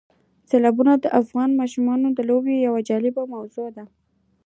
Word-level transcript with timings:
سیلابونه 0.49 0.93
د 0.97 1.05
افغان 1.21 1.49
ماشومانو 1.59 2.07
د 2.17 2.19
لوبو 2.29 2.51
یوه 2.65 2.79
جالبه 2.89 3.23
موضوع 3.33 3.67
ده. 3.75 3.85